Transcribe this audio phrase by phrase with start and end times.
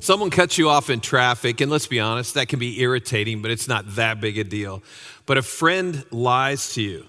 [0.00, 3.50] Someone cuts you off in traffic, and let's be honest, that can be irritating, but
[3.50, 4.82] it's not that big a deal.
[5.26, 7.06] But a friend lies to you,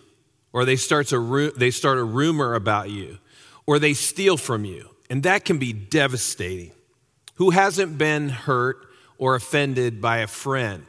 [0.52, 3.18] or they, starts a ru- they start a rumor about you,
[3.66, 6.72] or they steal from you, and that can be devastating.
[7.36, 8.78] Who hasn't been hurt
[9.18, 10.86] or offended by a friend?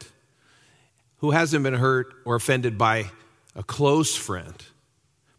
[1.18, 3.12] Who hasn't been hurt or offended by
[3.54, 4.56] a close friend?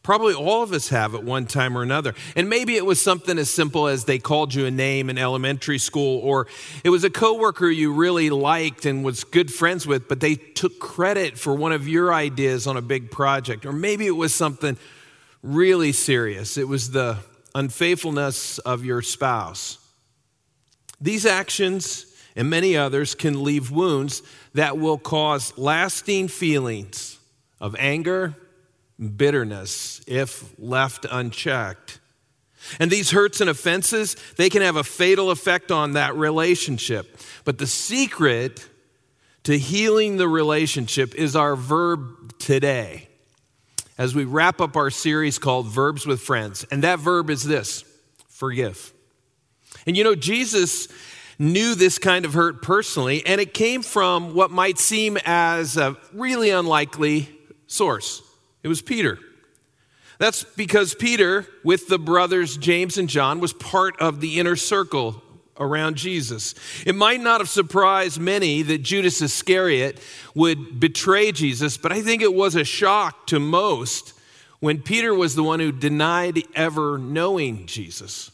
[0.04, 2.14] Probably all of us have at one time or another.
[2.36, 5.78] And maybe it was something as simple as they called you a name in elementary
[5.78, 6.48] school, or
[6.84, 10.78] it was a coworker you really liked and was good friends with, but they took
[10.78, 13.66] credit for one of your ideas on a big project.
[13.66, 14.78] Or maybe it was something
[15.42, 16.58] really serious.
[16.58, 17.18] It was the
[17.56, 19.78] unfaithfulness of your spouse.
[21.00, 24.22] These actions and many others can leave wounds
[24.54, 27.20] that will cause lasting feelings
[27.62, 28.36] of anger
[29.00, 32.00] bitterness if left unchecked.
[32.80, 37.18] And these hurts and offenses, they can have a fatal effect on that relationship.
[37.44, 38.68] But the secret
[39.44, 43.10] to healing the relationship is our verb today.
[43.98, 47.84] As we wrap up our series called Verbs with Friends, and that verb is this
[48.28, 48.92] forgive.
[49.86, 50.88] And you know, Jesus
[51.38, 55.96] knew this kind of hurt personally, and it came from what might seem as a
[56.14, 57.30] really unlikely
[57.68, 58.22] source.
[58.64, 59.20] It was Peter.
[60.20, 65.22] That's because Peter, with the brothers James and John, was part of the inner circle
[65.60, 66.56] around Jesus.
[66.86, 70.00] It might not have surprised many that Judas Iscariot
[70.34, 74.14] would betray Jesus, but I think it was a shock to most
[74.60, 78.32] when Peter was the one who denied ever knowing Jesus.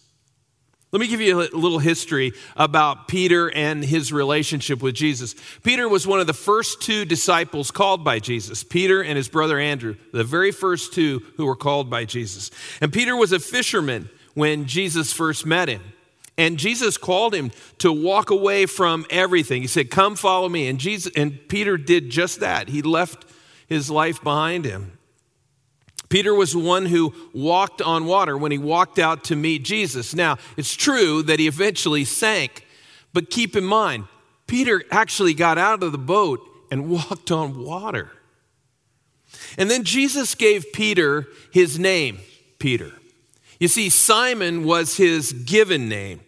[0.92, 5.36] Let me give you a little history about Peter and his relationship with Jesus.
[5.62, 9.60] Peter was one of the first two disciples called by Jesus, Peter and his brother
[9.60, 12.50] Andrew, the very first two who were called by Jesus.
[12.82, 15.84] And Peter was a fisherman when Jesus first met him.
[16.40, 19.62] And Jesus called him to walk away from everything.
[19.62, 22.70] He said, "Come follow me." And Jesus and Peter did just that.
[22.70, 23.26] He left
[23.68, 24.94] his life behind him.
[26.10, 30.16] Peter was the one who walked on water when he walked out to meet Jesus.
[30.16, 32.66] Now, it's true that he eventually sank,
[33.14, 34.06] but keep in mind,
[34.48, 38.12] Peter actually got out of the boat and walked on water.
[39.58, 42.20] And then Jesus gave Peter his name,
[42.58, 42.94] Peter.
[43.60, 46.22] You see, Simon was his given name,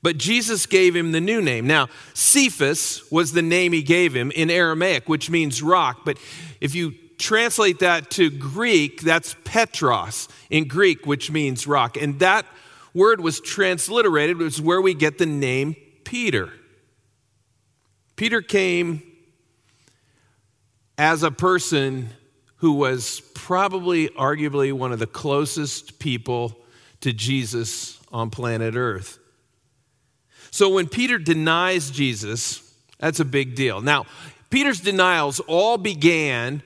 [0.00, 1.66] but Jesus gave him the new name.
[1.66, 6.00] Now, Cephas was the name he gave him in Aramaic, which means rock.
[6.04, 6.18] But
[6.60, 11.96] if you translate that to Greek, that's Petros in Greek, which means rock.
[11.96, 12.44] And that
[12.92, 16.52] word was transliterated, which is where we get the name Peter.
[18.16, 19.02] Peter came
[20.98, 22.10] as a person
[22.56, 26.56] who was probably, arguably, one of the closest people
[27.00, 29.18] to Jesus on planet Earth.
[30.50, 32.62] So when Peter denies Jesus,
[32.98, 33.80] that's a big deal.
[33.80, 34.06] Now,
[34.50, 36.62] Peter's denials all began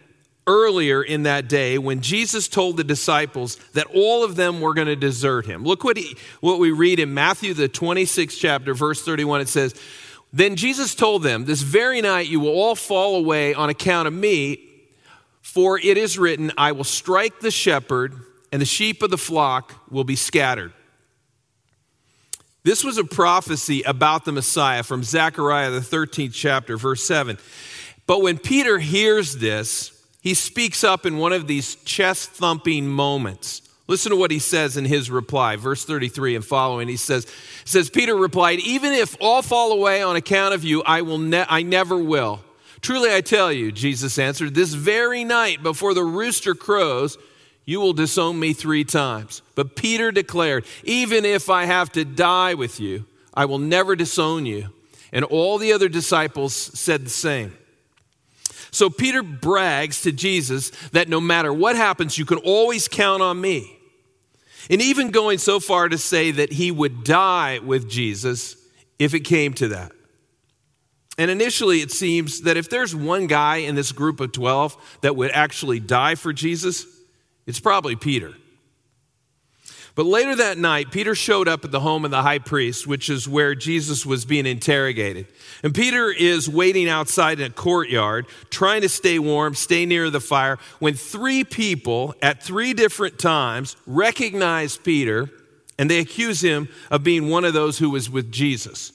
[0.47, 4.87] earlier in that day when Jesus told the disciples that all of them were going
[4.87, 5.65] to desert him.
[5.65, 9.41] Look what, he, what we read in Matthew, the 26th chapter, verse 31.
[9.41, 9.75] It says,
[10.33, 14.15] Then Jesus told them, This very night you will all fall away on account of
[14.15, 14.61] me,
[15.43, 18.15] for it is written, I will strike the shepherd,
[18.53, 20.73] and the sheep of the flock will be scattered.
[22.63, 27.39] This was a prophecy about the Messiah from Zechariah, the 13th chapter, verse 7.
[28.09, 29.96] But when Peter hears this,
[30.27, 33.63] he speaks up in one of these chest thumping moments.
[33.87, 36.89] Listen to what he says in his reply, verse 33 and following.
[36.89, 37.29] He says,
[37.65, 41.47] says Peter replied, Even if all fall away on account of you, I, will ne-
[41.49, 42.41] I never will.
[42.81, 47.17] Truly I tell you, Jesus answered, this very night before the rooster crows,
[47.65, 49.43] you will disown me three times.
[49.55, 54.45] But Peter declared, Even if I have to die with you, I will never disown
[54.45, 54.71] you.
[55.13, 57.57] And all the other disciples said the same.
[58.71, 63.41] So Peter brags to Jesus that no matter what happens, you can always count on
[63.41, 63.79] me.
[64.69, 68.57] And even going so far to say that he would die with Jesus
[68.99, 69.93] if it came to that.
[71.19, 75.17] And initially, it seems that if there's one guy in this group of 12 that
[75.17, 76.85] would actually die for Jesus,
[77.47, 78.35] it's probably Peter.
[79.97, 83.09] But later that night, Peter showed up at the home of the high priest, which
[83.09, 85.27] is where Jesus was being interrogated.
[85.63, 90.21] And Peter is waiting outside in a courtyard, trying to stay warm, stay near the
[90.21, 95.31] fire, when three people at three different times recognize Peter
[95.79, 98.93] and they accuse him of being one of those who was with Jesus.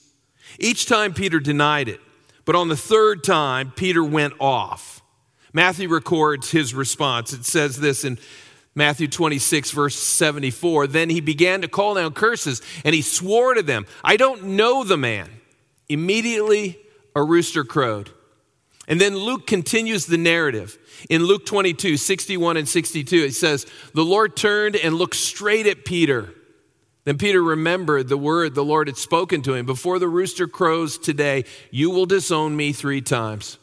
[0.59, 2.00] Each time Peter denied it,
[2.45, 5.01] but on the third time, Peter went off.
[5.53, 7.33] Matthew records his response.
[7.33, 8.18] It says this in
[8.73, 10.88] Matthew 26, verse 74.
[10.88, 14.83] Then he began to call down curses and he swore to them, I don't know
[14.83, 15.29] the man.
[15.89, 16.79] Immediately,
[17.15, 18.09] a rooster crowed.
[18.88, 20.77] And then Luke continues the narrative.
[21.09, 25.85] In Luke 22, 61 and 62, it says, The Lord turned and looked straight at
[25.85, 26.33] Peter.
[27.03, 30.97] Then Peter remembered the word the Lord had spoken to him Before the rooster crows
[30.97, 33.57] today, you will disown me three times.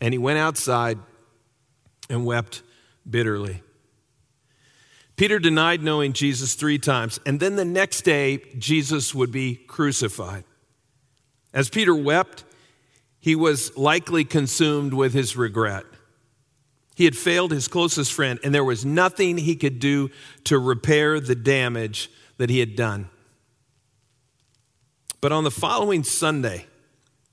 [0.00, 0.98] And he went outside
[2.08, 2.62] and wept
[3.08, 3.62] bitterly.
[5.16, 10.44] Peter denied knowing Jesus three times, and then the next day, Jesus would be crucified.
[11.52, 12.44] As Peter wept,
[13.20, 15.84] he was likely consumed with his regret.
[16.94, 20.10] He had failed his closest friend, and there was nothing he could do
[20.44, 23.08] to repair the damage that he had done.
[25.20, 26.66] But on the following Sunday,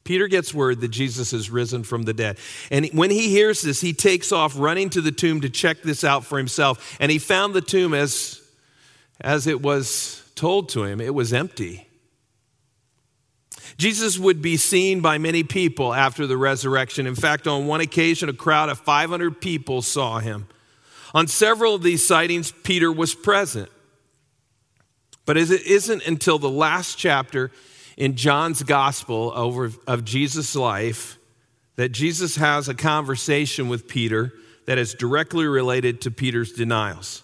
[0.09, 2.39] Peter gets word that Jesus has risen from the dead.
[2.71, 6.03] And when he hears this, he takes off running to the tomb to check this
[6.03, 6.97] out for himself.
[6.99, 8.41] And he found the tomb as,
[9.21, 11.87] as it was told to him, it was empty.
[13.77, 17.05] Jesus would be seen by many people after the resurrection.
[17.05, 20.47] In fact, on one occasion, a crowd of 500 people saw him.
[21.13, 23.69] On several of these sightings, Peter was present.
[25.27, 27.51] But it isn't until the last chapter
[27.99, 31.19] in John's gospel over, of Jesus' life
[31.75, 34.33] that Jesus has a conversation with Peter
[34.65, 37.23] that is directly related to Peter's denials.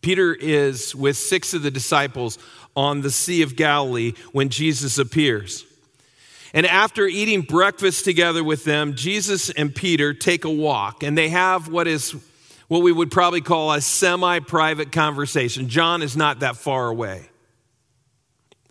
[0.00, 2.38] Peter is with six of the disciples
[2.74, 5.64] on the Sea of Galilee when Jesus appears.
[6.54, 11.28] And after eating breakfast together with them, Jesus and Peter take a walk and they
[11.28, 12.14] have what is
[12.68, 15.68] what we would probably call a semi private conversation.
[15.68, 17.28] John is not that far away.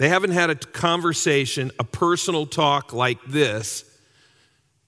[0.01, 3.85] They haven't had a conversation, a personal talk like this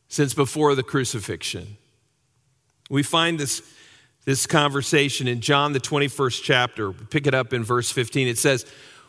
[0.08, 1.78] since before the crucifixion.
[2.90, 3.62] We find this,
[4.26, 6.92] this conversation in John, the 21st chapter.
[6.92, 8.28] Pick it up in verse 15.
[8.28, 8.66] It says,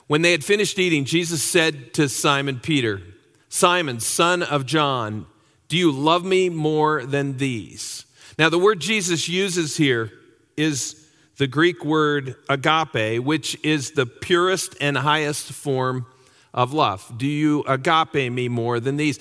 [0.06, 3.00] when they had finished eating, Jesus said to Simon Peter,
[3.48, 5.24] Simon, son of John,
[5.68, 8.04] do you love me more than these?
[8.38, 10.12] Now, the word Jesus uses here
[10.54, 11.03] is
[11.36, 16.06] the Greek word agape, which is the purest and highest form
[16.52, 17.12] of love.
[17.16, 19.18] Do you agape me more than these?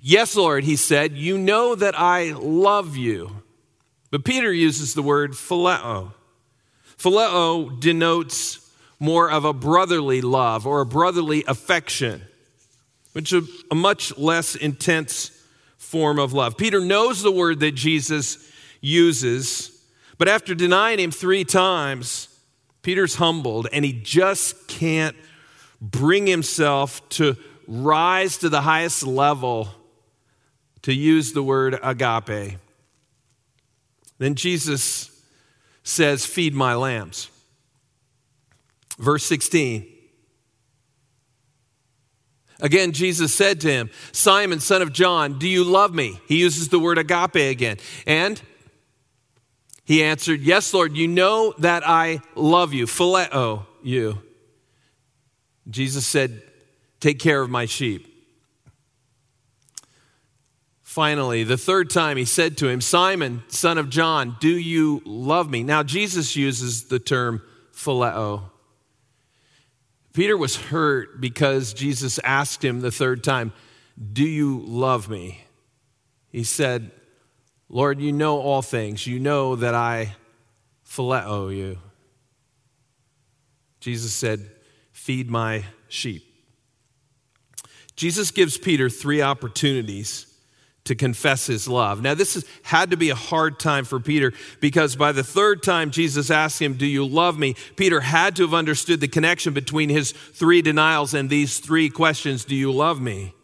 [0.00, 3.42] Yes, Lord, he said, you know that I love you.
[4.10, 6.12] But Peter uses the word phileo.
[6.96, 12.22] Phileo denotes more of a brotherly love or a brotherly affection,
[13.12, 15.32] which is a much less intense
[15.76, 16.56] form of love.
[16.56, 19.75] Peter knows the word that Jesus uses,
[20.18, 22.28] but after denying him three times,
[22.82, 25.16] Peter's humbled and he just can't
[25.80, 27.36] bring himself to
[27.66, 29.68] rise to the highest level
[30.82, 32.58] to use the word agape.
[34.18, 35.10] Then Jesus
[35.82, 37.28] says, Feed my lambs.
[38.98, 39.86] Verse 16.
[42.60, 46.20] Again, Jesus said to him, Simon, son of John, do you love me?
[46.26, 47.76] He uses the word agape again.
[48.06, 48.40] And
[49.86, 54.20] he answered, Yes, Lord, you know that I love you, phileo you.
[55.70, 56.42] Jesus said,
[56.98, 58.12] Take care of my sheep.
[60.82, 65.48] Finally, the third time he said to him, Simon, son of John, do you love
[65.48, 65.62] me?
[65.62, 67.42] Now, Jesus uses the term
[67.72, 68.50] phileo.
[70.14, 73.52] Peter was hurt because Jesus asked him the third time,
[74.12, 75.44] Do you love me?
[76.32, 76.90] He said,
[77.68, 79.06] Lord, you know all things.
[79.06, 80.14] You know that I
[80.88, 81.78] phileo you.
[83.80, 84.50] Jesus said,
[84.92, 86.22] Feed my sheep.
[87.96, 90.26] Jesus gives Peter three opportunities
[90.84, 92.00] to confess his love.
[92.02, 95.62] Now, this has had to be a hard time for Peter because by the third
[95.62, 97.54] time Jesus asked him, Do you love me?
[97.76, 102.44] Peter had to have understood the connection between his three denials and these three questions
[102.44, 103.34] Do you love me?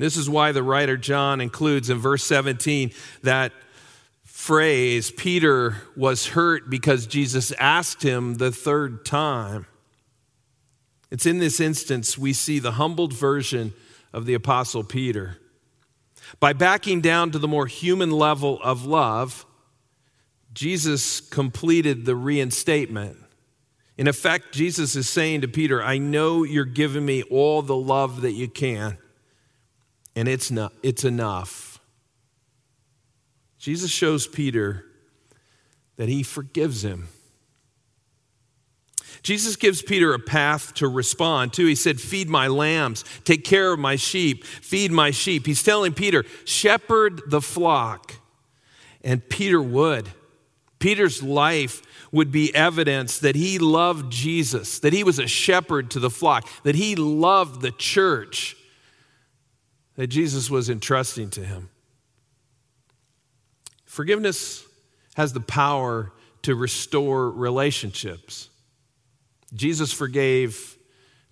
[0.00, 2.92] This is why the writer John includes in verse 17
[3.22, 3.52] that
[4.24, 9.66] phrase Peter was hurt because Jesus asked him the third time.
[11.10, 13.74] It's in this instance we see the humbled version
[14.12, 15.36] of the Apostle Peter.
[16.38, 19.44] By backing down to the more human level of love,
[20.54, 23.18] Jesus completed the reinstatement.
[23.98, 28.22] In effect, Jesus is saying to Peter, I know you're giving me all the love
[28.22, 28.96] that you can,
[30.16, 31.80] and it's, not, it's enough.
[33.58, 34.84] Jesus shows Peter
[35.96, 37.08] that he forgives him.
[39.22, 41.66] Jesus gives Peter a path to respond to.
[41.66, 45.46] He said, Feed my lambs, take care of my sheep, feed my sheep.
[45.46, 48.14] He's telling Peter, Shepherd the flock.
[49.02, 50.08] And Peter would.
[50.78, 56.00] Peter's life would be evidence that he loved Jesus, that he was a shepherd to
[56.00, 58.56] the flock, that he loved the church
[60.00, 61.68] that Jesus was entrusting to him.
[63.84, 64.64] Forgiveness
[65.14, 68.48] has the power to restore relationships.
[69.52, 70.78] Jesus forgave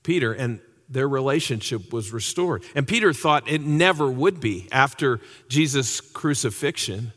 [0.03, 2.63] Peter, and their relationship was restored.
[2.75, 7.13] And Peter thought it never would be after Jesus' crucifixion.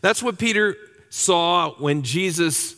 [0.00, 0.74] That's what Peter
[1.10, 2.76] saw when Jesus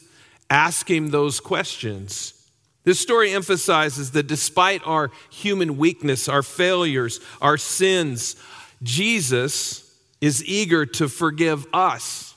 [0.51, 2.40] asked him those questions.
[2.85, 8.37] This story emphasizes that despite our human weakness, our failures, our sins,
[8.83, 12.35] Jesus is eager to forgive us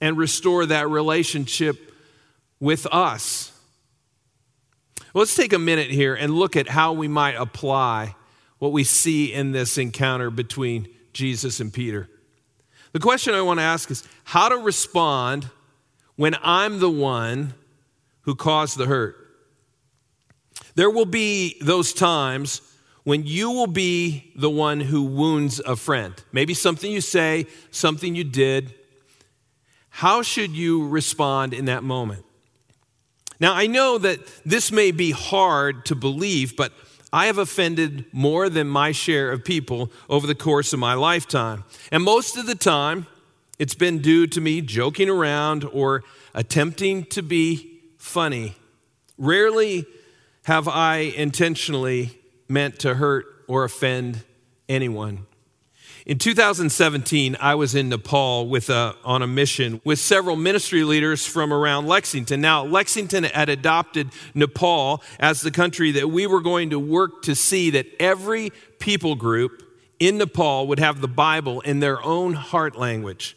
[0.00, 1.94] and restore that relationship
[2.60, 3.52] with us.
[5.14, 8.14] Let's take a minute here and look at how we might apply
[8.58, 12.08] what we see in this encounter between Jesus and Peter.
[12.92, 15.48] The question I want to ask is how to respond
[16.16, 17.54] when I'm the one
[18.22, 19.27] who caused the hurt.
[20.78, 22.62] There will be those times
[23.02, 26.14] when you will be the one who wounds a friend.
[26.30, 28.74] Maybe something you say, something you did.
[29.88, 32.24] How should you respond in that moment?
[33.40, 36.72] Now, I know that this may be hard to believe, but
[37.12, 41.64] I have offended more than my share of people over the course of my lifetime.
[41.90, 43.08] And most of the time,
[43.58, 46.04] it's been due to me joking around or
[46.34, 48.54] attempting to be funny.
[49.16, 49.84] Rarely
[50.48, 54.24] have I intentionally meant to hurt or offend
[54.66, 55.26] anyone.
[56.06, 61.26] In 2017, I was in Nepal with a, on a mission with several ministry leaders
[61.26, 62.40] from around Lexington.
[62.40, 67.34] Now, Lexington had adopted Nepal as the country that we were going to work to
[67.34, 69.62] see that every people group
[69.98, 73.36] in Nepal would have the Bible in their own heart language.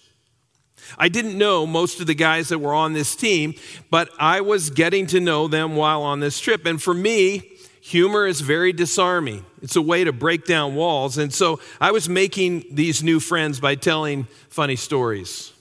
[0.98, 3.56] I didn't know most of the guys that were on this team,
[3.90, 6.66] but I was getting to know them while on this trip.
[6.66, 9.46] And for me, humor is very disarming.
[9.62, 11.18] It's a way to break down walls.
[11.18, 15.52] And so I was making these new friends by telling funny stories.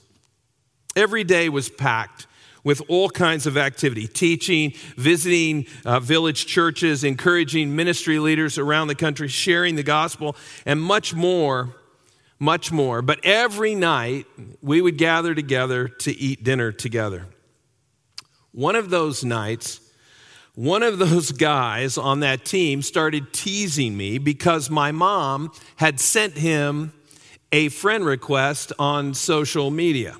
[0.95, 2.27] Every day was packed
[2.63, 8.95] with all kinds of activity teaching, visiting uh, village churches, encouraging ministry leaders around the
[8.95, 10.35] country, sharing the gospel,
[10.65, 11.75] and much more,
[12.41, 13.03] much more.
[13.03, 14.25] But every night
[14.61, 17.27] we would gather together to eat dinner together.
[18.51, 19.79] One of those nights,
[20.55, 26.35] one of those guys on that team started teasing me because my mom had sent
[26.35, 26.93] him
[27.51, 30.17] a friend request on social media.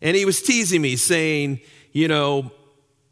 [0.00, 1.60] And he was teasing me, saying,
[1.92, 2.52] You know,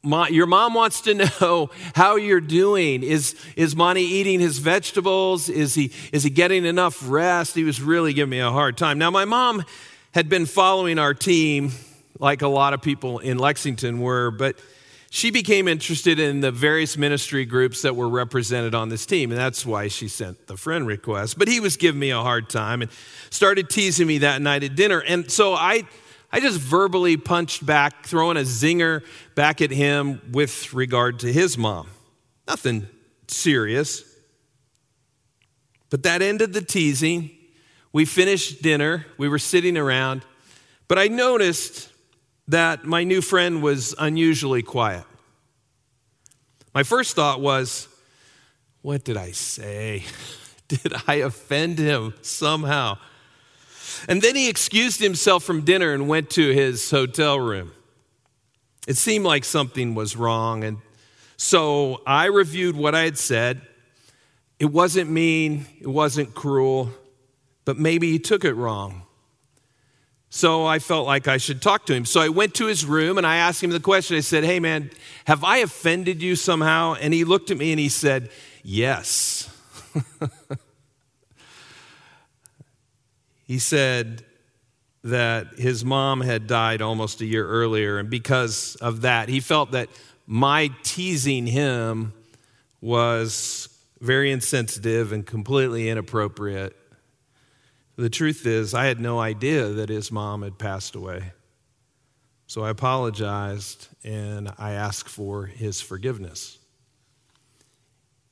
[0.05, 3.03] your mom wants to know how you're doing.
[3.03, 5.49] Is, is Monty eating his vegetables?
[5.49, 7.55] Is he, is he getting enough rest?
[7.55, 8.99] He was really giving me a hard time.
[8.99, 9.65] Now, my mom
[10.13, 11.73] had been following our team
[12.21, 14.57] like a lot of people in Lexington were, but
[15.11, 19.39] she became interested in the various ministry groups that were represented on this team, and
[19.39, 21.39] that's why she sent the friend request.
[21.39, 22.91] But he was giving me a hard time and
[23.31, 25.01] started teasing me that night at dinner.
[25.01, 25.85] And so I,
[26.35, 29.05] I just verbally punched back, throwing a zinger
[29.37, 31.87] back at him with regard to his mom.
[32.49, 32.89] Nothing
[33.29, 34.03] serious.
[35.91, 37.31] But that ended the teasing.
[37.93, 39.07] We finished dinner.
[39.17, 40.23] We were sitting around.
[40.89, 41.93] But I noticed
[42.49, 45.05] that my new friend was unusually quiet.
[46.75, 47.87] My first thought was,
[48.83, 50.03] what did I say?
[50.67, 52.99] Did I offend him somehow?
[54.09, 57.73] And then he excused himself from dinner and went to his hotel room.
[58.87, 60.65] It seemed like something was wrong.
[60.65, 60.79] And
[61.37, 63.63] so I reviewed what I had said.
[64.59, 66.91] It wasn't mean, it wasn't cruel,
[67.65, 69.03] but maybe he took it wrong.
[70.31, 72.05] So I felt like I should talk to him.
[72.05, 74.17] So I went to his room and I asked him the question.
[74.17, 74.91] I said, Hey, man,
[75.27, 76.95] have I offended you somehow?
[76.95, 78.31] And he looked at me and he said,
[78.65, 79.49] Yes.
[83.45, 84.25] he said
[85.05, 87.99] that his mom had died almost a year earlier.
[87.99, 89.91] And because of that, he felt that
[90.27, 92.15] my teasing him
[92.81, 93.69] was
[94.01, 96.75] very insensitive and completely inappropriate.
[97.97, 101.33] The truth is, I had no idea that his mom had passed away.
[102.47, 106.59] So I apologized and I asked for his forgiveness.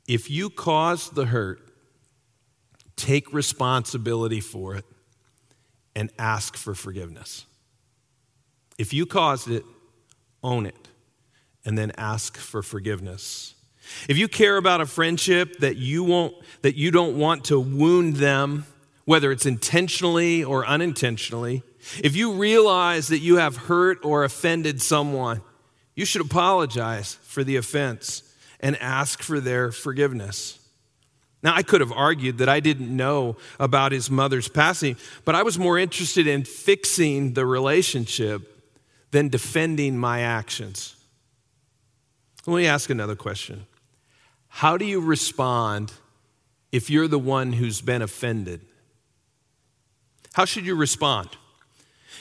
[0.08, 1.60] If you caused the hurt,
[2.96, 4.84] take responsibility for it
[5.94, 7.46] and ask for forgiveness.
[8.78, 9.64] If you caused it,
[10.42, 10.88] own it
[11.64, 13.54] and then ask for forgiveness.
[14.08, 18.16] If you care about a friendship that you won't that you don't want to wound
[18.16, 18.66] them
[19.04, 21.62] whether it's intentionally or unintentionally,
[22.02, 25.42] If you realize that you have hurt or offended someone,
[25.96, 28.22] you should apologize for the offense
[28.60, 30.60] and ask for their forgiveness.
[31.42, 35.42] Now, I could have argued that I didn't know about his mother's passing, but I
[35.42, 38.48] was more interested in fixing the relationship
[39.10, 40.94] than defending my actions.
[42.46, 43.66] Let me ask another question
[44.48, 45.92] How do you respond
[46.70, 48.60] if you're the one who's been offended?
[50.32, 51.28] How should you respond?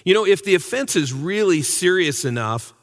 [0.03, 2.73] You know, if the offense is really serious enough,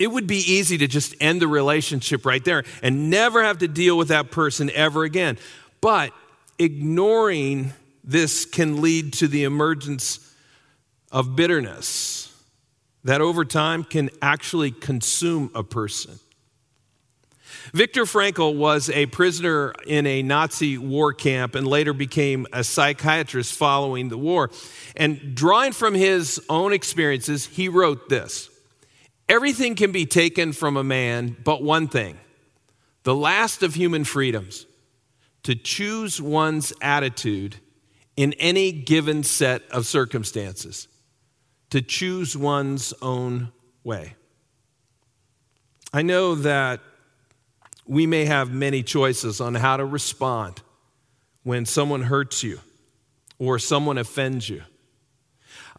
[0.00, 3.68] it would be easy to just end the relationship right there and never have to
[3.68, 5.38] deal with that person ever again.
[5.82, 6.12] But
[6.58, 10.34] ignoring this can lead to the emergence
[11.12, 12.34] of bitterness
[13.04, 16.18] that over time can actually consume a person.
[17.74, 23.52] Viktor Frankl was a prisoner in a Nazi war camp and later became a psychiatrist
[23.54, 24.50] following the war.
[24.96, 28.49] And drawing from his own experiences, he wrote this
[29.30, 32.18] Everything can be taken from a man, but one thing
[33.04, 34.66] the last of human freedoms
[35.44, 37.54] to choose one's attitude
[38.16, 40.88] in any given set of circumstances,
[41.70, 43.52] to choose one's own
[43.84, 44.16] way.
[45.92, 46.80] I know that
[47.86, 50.60] we may have many choices on how to respond
[51.44, 52.58] when someone hurts you
[53.38, 54.62] or someone offends you.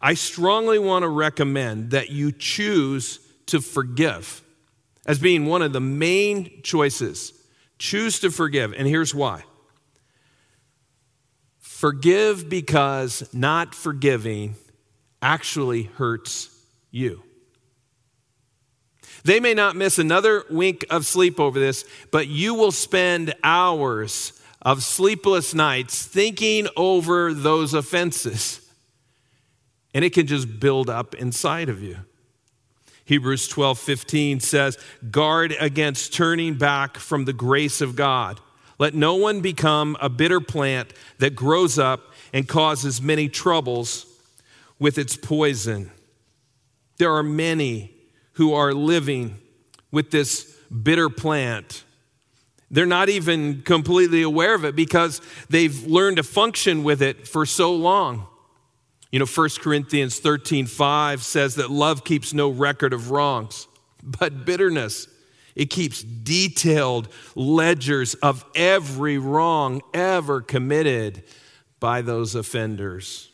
[0.00, 4.42] I strongly want to recommend that you choose to forgive
[5.06, 7.32] as being one of the main choices.
[7.78, 8.72] Choose to forgive.
[8.72, 9.44] And here's why
[11.58, 14.54] forgive because not forgiving
[15.20, 16.48] actually hurts
[16.92, 17.22] you.
[19.24, 24.40] They may not miss another wink of sleep over this, but you will spend hours
[24.60, 28.60] of sleepless nights thinking over those offenses.
[29.94, 31.98] And it can just build up inside of you.
[33.04, 34.78] Hebrews 12 15 says,
[35.10, 38.40] Guard against turning back from the grace of God.
[38.78, 44.06] Let no one become a bitter plant that grows up and causes many troubles
[44.78, 45.90] with its poison.
[46.98, 47.94] There are many
[48.34, 49.38] who are living
[49.90, 51.84] with this bitter plant.
[52.70, 57.44] They're not even completely aware of it because they've learned to function with it for
[57.44, 58.26] so long.
[59.12, 63.68] You know, 1 Corinthians 13 5 says that love keeps no record of wrongs,
[64.02, 65.06] but bitterness,
[65.54, 71.22] it keeps detailed ledgers of every wrong ever committed
[71.78, 73.28] by those offenders.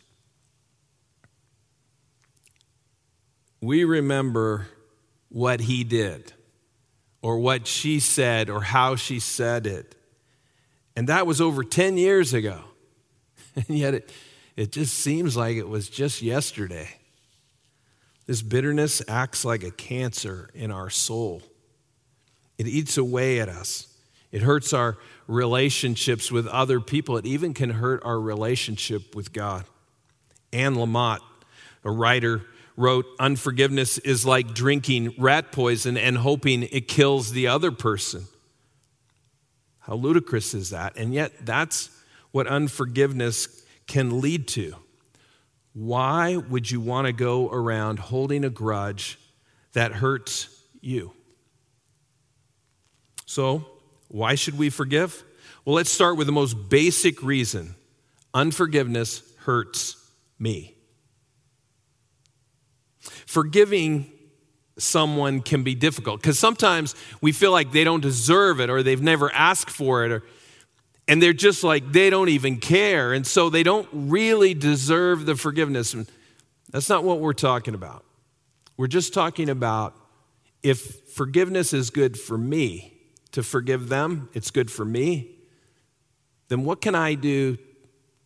[3.61, 4.67] We remember
[5.29, 6.33] what he did,
[7.23, 9.95] or what she said, or how she said it.
[10.97, 12.61] And that was over 10 years ago.
[13.57, 14.13] And yet it,
[14.59, 16.89] it just seems like it was just yesterday.
[18.27, 21.43] This bitterness acts like a cancer in our soul.
[22.59, 23.87] It eats away at us.
[24.33, 27.17] It hurts our relationships with other people.
[27.17, 29.65] It even can hurt our relationship with God.
[30.53, 31.21] Anne Lamott,
[31.85, 32.43] a writer,
[32.77, 38.25] wrote, Unforgiveness is like drinking rat poison and hoping it kills the other person.
[39.79, 40.97] How ludicrous is that?
[40.97, 41.91] And yet, that's
[42.33, 44.77] what unforgiveness can lead to.
[45.73, 49.19] Why would you want to go around holding a grudge
[49.73, 50.49] that hurts
[50.81, 51.13] you?
[53.27, 53.65] So,
[54.09, 55.25] why should we forgive?
[55.65, 57.75] Well, let's start with the most basic reason
[58.33, 59.97] unforgiveness hurts
[60.39, 60.75] me.
[63.27, 64.11] Forgiving
[64.79, 69.03] someone can be difficult because sometimes we feel like they don't deserve it or they've
[69.03, 70.23] never asked for it or
[71.09, 73.13] and they're just like they don't even care.
[73.13, 75.95] And so they don't really deserve the forgiveness.
[75.95, 76.09] And
[76.71, 78.05] that's not what we're talking about.
[78.77, 79.95] We're just talking about
[80.63, 82.95] if forgiveness is good for me
[83.33, 85.37] to forgive them it's good for me
[86.49, 87.59] then what can i do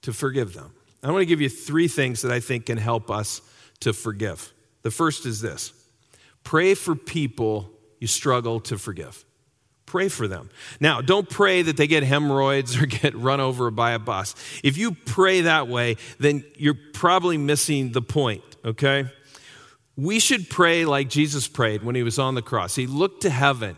[0.03, 0.73] to forgive them?
[1.03, 3.41] I want to give you three things that i think can help us
[3.81, 4.53] to forgive.
[4.83, 5.73] The first is this.
[6.45, 9.25] Pray for people you struggle to forgive
[9.87, 10.49] Pray for them.
[10.81, 14.35] Now, don't pray that they get hemorrhoids or get run over by a bus.
[14.63, 19.07] If you pray that way, then you're probably missing the point, okay?
[19.97, 22.75] We should pray like Jesus prayed when he was on the cross.
[22.75, 23.77] He looked to heaven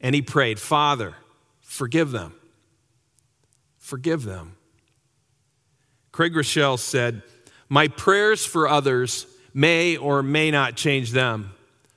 [0.00, 1.14] and he prayed, Father,
[1.60, 2.34] forgive them.
[3.78, 4.56] Forgive them.
[6.12, 7.22] Craig Groeschel said,
[7.68, 11.52] My prayers for others may or may not change them,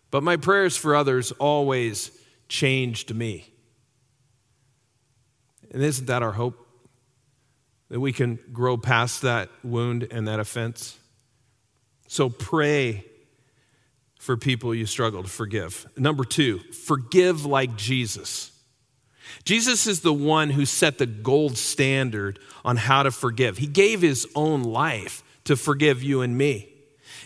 [0.10, 2.12] but my prayers for others always
[2.47, 3.53] changed me.
[5.71, 6.60] And isn't that our hope?
[7.89, 10.97] That we can grow past that wound and that offense?
[12.08, 13.06] So pray
[14.19, 15.86] for people you struggle to forgive.
[15.97, 18.51] Number two, forgive like Jesus.
[19.43, 23.58] Jesus is the one who set the gold standard on how to forgive.
[23.58, 26.69] He gave his own life to forgive you and me.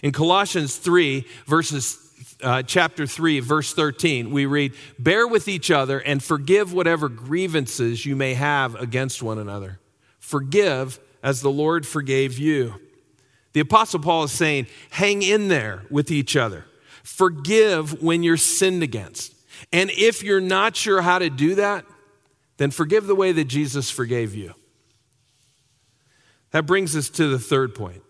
[0.02, 2.07] In Colossians 3, verses
[2.42, 8.06] uh, chapter 3, verse 13, we read, Bear with each other and forgive whatever grievances
[8.06, 9.80] you may have against one another.
[10.20, 12.76] Forgive as the Lord forgave you.
[13.54, 16.66] The Apostle Paul is saying, Hang in there with each other.
[17.04, 19.34] Forgive when you're sinned against.
[19.72, 21.86] And if you're not sure how to do that,
[22.58, 24.54] then forgive the way that Jesus forgave you.
[26.52, 28.04] That brings us to the third point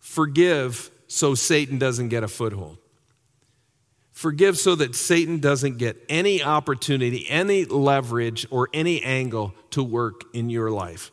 [0.00, 2.78] forgive so Satan doesn't get a foothold.
[4.14, 10.22] Forgive so that Satan doesn't get any opportunity, any leverage, or any angle to work
[10.32, 11.10] in your life.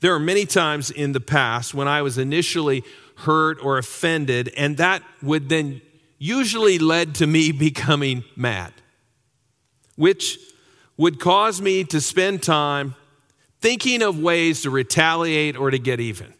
[0.00, 2.84] There are many times in the past when I was initially
[3.16, 5.80] hurt or offended, and that would then
[6.18, 8.74] usually led to me becoming mad,
[9.96, 10.38] which
[10.98, 12.94] would cause me to spend time
[13.62, 16.34] thinking of ways to retaliate or to get even.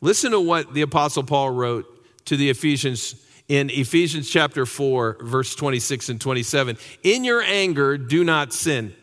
[0.00, 1.86] Listen to what the Apostle Paul wrote
[2.26, 3.16] to the Ephesians
[3.48, 6.76] in Ephesians chapter 4, verse 26 and 27.
[7.02, 8.94] In your anger, do not sin.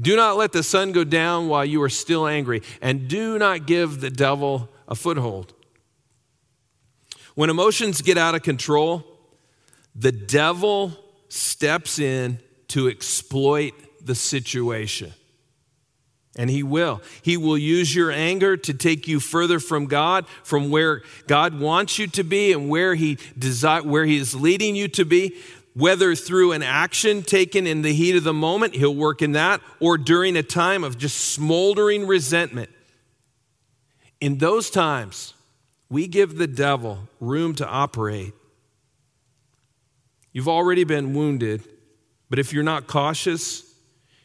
[0.00, 3.66] Do not let the sun go down while you are still angry, and do not
[3.66, 5.52] give the devil a foothold.
[7.34, 9.04] When emotions get out of control,
[9.94, 10.92] the devil
[11.28, 15.12] steps in to exploit the situation.
[16.36, 17.00] And he will.
[17.22, 21.98] He will use your anger to take you further from God, from where God wants
[21.98, 25.36] you to be and where he desire, where he is leading you to be.
[25.74, 29.60] Whether through an action taken in the heat of the moment, he'll work in that,
[29.80, 32.70] or during a time of just smoldering resentment.
[34.20, 35.34] In those times,
[35.88, 38.32] we give the devil room to operate.
[40.32, 41.64] You've already been wounded,
[42.30, 43.73] but if you're not cautious,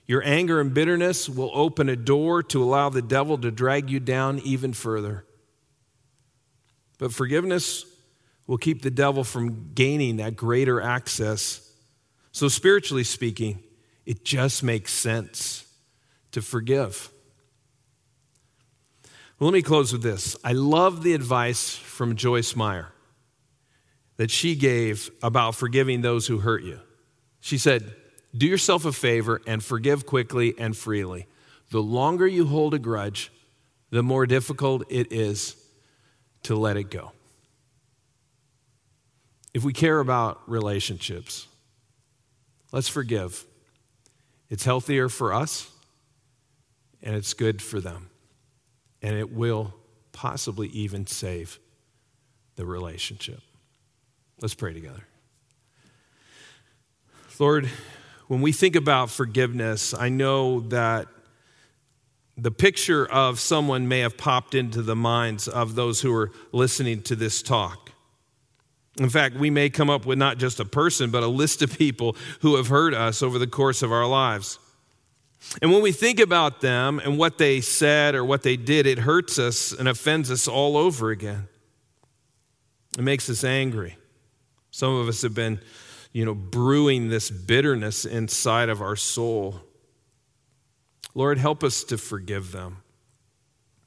[0.09, 3.99] your anger and bitterness will open a door to allow the devil to drag you
[3.99, 5.23] down even further.
[6.97, 7.85] But forgiveness
[8.47, 11.71] will keep the devil from gaining that greater access.
[12.31, 13.61] So, spiritually speaking,
[14.03, 15.71] it just makes sense
[16.31, 17.11] to forgive.
[19.37, 20.35] Well, let me close with this.
[20.43, 22.91] I love the advice from Joyce Meyer
[24.17, 26.79] that she gave about forgiving those who hurt you.
[27.41, 27.93] She said,
[28.35, 31.27] do yourself a favor and forgive quickly and freely.
[31.71, 33.31] The longer you hold a grudge,
[33.89, 35.55] the more difficult it is
[36.43, 37.11] to let it go.
[39.53, 41.47] If we care about relationships,
[42.71, 43.43] let's forgive.
[44.49, 45.69] It's healthier for us
[47.01, 48.09] and it's good for them.
[49.01, 49.73] And it will
[50.11, 51.59] possibly even save
[52.55, 53.39] the relationship.
[54.41, 55.03] Let's pray together.
[57.39, 57.69] Lord,
[58.29, 61.07] when we think about forgiveness, I know that
[62.37, 67.01] the picture of someone may have popped into the minds of those who are listening
[67.03, 67.91] to this talk.
[68.99, 71.75] In fact, we may come up with not just a person, but a list of
[71.75, 74.59] people who have hurt us over the course of our lives.
[75.63, 78.99] And when we think about them and what they said or what they did, it
[78.99, 81.47] hurts us and offends us all over again.
[82.95, 83.97] It makes us angry.
[84.69, 85.59] Some of us have been
[86.11, 89.61] you know, brewing this bitterness inside of our soul.
[91.13, 92.77] Lord, help us to forgive them,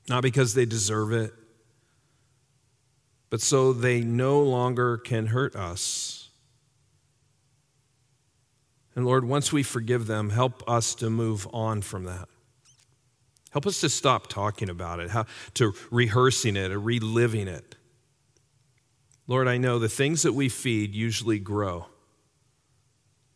[0.09, 1.33] not because they deserve it,
[3.31, 6.29] but so they no longer can hurt us.
[8.95, 12.29] And Lord, once we forgive them, help us to move on from that.
[13.51, 17.77] Help us to stop talking about it, how, to rehearsing it or reliving it.
[19.27, 21.87] Lord, I know the things that we feed usually grow.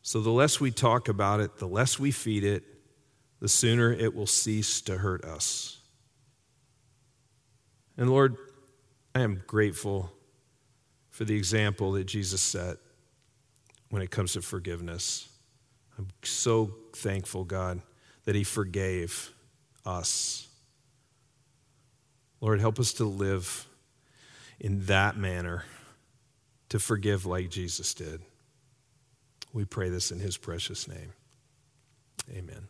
[0.06, 2.62] So the less we talk about it, the less we feed it,
[3.40, 5.80] the sooner it will cease to hurt us.
[7.96, 8.36] And Lord,
[9.16, 10.12] I am grateful
[11.10, 12.76] for the example that Jesus set
[13.90, 15.28] when it comes to forgiveness.
[15.98, 17.82] I'm so thankful, God,
[18.26, 19.32] that He forgave
[19.84, 20.46] us.
[22.40, 23.66] Lord, help us to live
[24.60, 25.64] in that manner,
[26.68, 28.20] to forgive like Jesus did.
[29.56, 31.14] We pray this in his precious name.
[32.30, 32.68] Amen.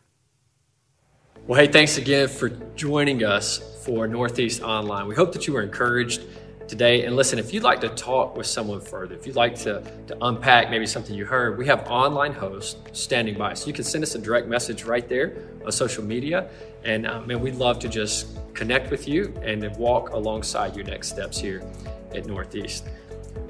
[1.45, 2.47] Well, hey, thanks again for
[2.77, 5.05] joining us for Northeast Online.
[5.05, 6.21] We hope that you were encouraged
[6.69, 7.03] today.
[7.03, 10.17] And listen, if you'd like to talk with someone further, if you'd like to, to
[10.21, 13.53] unpack maybe something you heard, we have online hosts standing by.
[13.53, 16.49] So you can send us a direct message right there on social media.
[16.85, 21.09] And um, man, we'd love to just connect with you and walk alongside your next
[21.09, 21.69] steps here
[22.15, 22.85] at Northeast.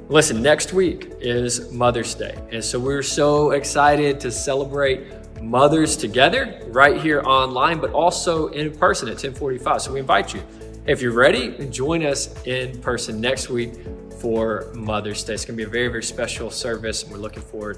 [0.09, 2.37] Listen, next week is Mother's Day.
[2.53, 5.05] And so we're so excited to celebrate
[5.41, 9.81] mothers together right here online, but also in person at 1045.
[9.81, 10.41] So we invite you.
[10.85, 13.73] If you're ready, join us in person next week
[14.21, 15.33] for Mother's Day.
[15.33, 17.77] It's going to be a very, very special service, and we're looking forward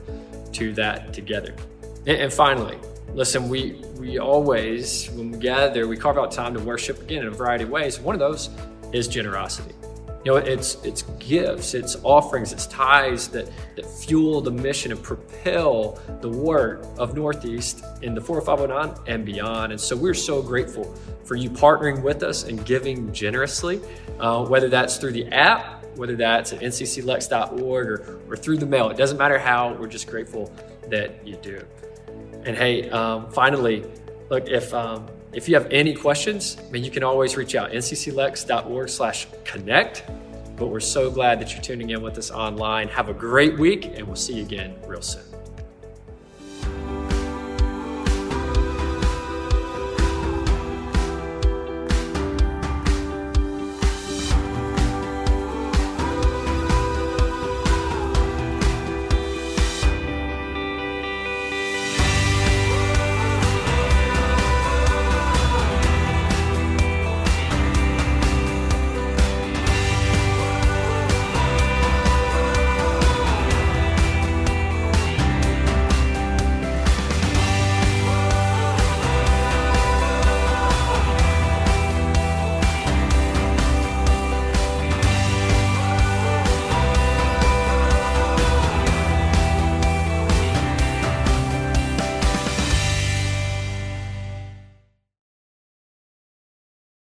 [0.53, 1.55] to that together.
[2.05, 2.77] And, finally,
[3.11, 7.29] listen, we we always, when we gather, we carve out time to worship again in
[7.29, 7.99] a variety of ways.
[7.99, 8.51] One of those
[8.93, 9.73] is generosity.
[10.25, 15.01] You know, it's it's gifts, it's offerings, it's ties that, that fuel the mission and
[15.01, 19.71] propel the work of Northeast in the 40509 and beyond.
[19.71, 23.79] And so we're so grateful for you partnering with us and giving generously,
[24.19, 28.89] uh, whether that's through the app, whether that's at ncclex.org or, or through the mail.
[28.89, 30.53] It doesn't matter how, we're just grateful
[30.89, 31.63] that you do.
[32.43, 33.86] And hey, um, finally,
[34.29, 37.71] look, if um, if you have any questions, I mean, you can always reach out,
[37.71, 40.03] ncclex.org slash connect.
[40.55, 42.89] But we're so glad that you're tuning in with us online.
[42.89, 45.28] Have a great week, and we'll see you again real soon.